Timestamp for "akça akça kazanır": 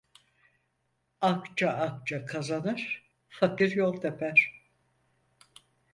1.21-3.11